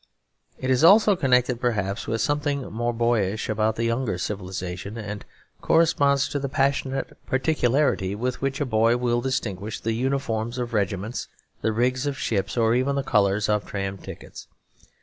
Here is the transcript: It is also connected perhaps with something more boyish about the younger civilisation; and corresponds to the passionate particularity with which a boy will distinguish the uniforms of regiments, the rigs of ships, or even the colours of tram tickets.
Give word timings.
It 0.57 0.71
is 0.71 0.83
also 0.83 1.15
connected 1.15 1.61
perhaps 1.61 2.07
with 2.07 2.21
something 2.21 2.71
more 2.71 2.91
boyish 2.91 3.49
about 3.49 3.75
the 3.75 3.83
younger 3.83 4.17
civilisation; 4.17 4.97
and 4.97 5.23
corresponds 5.61 6.27
to 6.29 6.39
the 6.39 6.49
passionate 6.49 7.15
particularity 7.27 8.15
with 8.15 8.41
which 8.41 8.59
a 8.59 8.65
boy 8.65 8.97
will 8.97 9.21
distinguish 9.21 9.79
the 9.79 9.93
uniforms 9.93 10.57
of 10.57 10.73
regiments, 10.73 11.27
the 11.61 11.71
rigs 11.71 12.07
of 12.07 12.17
ships, 12.17 12.57
or 12.57 12.73
even 12.73 12.95
the 12.95 13.03
colours 13.03 13.47
of 13.47 13.63
tram 13.67 13.99
tickets. 13.99 14.47